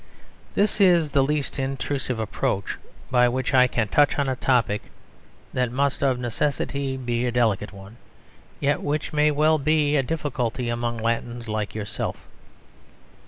[0.55, 2.75] This is the least intrusive approach
[3.11, 4.81] by which I can touch on a topic
[5.53, 7.97] that must of necessity be a delicate one;
[8.59, 12.17] yet which may well be a difficulty among Latins like yourself.